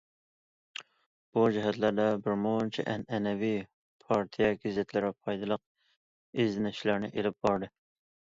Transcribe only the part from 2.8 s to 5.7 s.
ئەنئەنىۋى پارتىيە گېزىتلىرى، پايدىلىق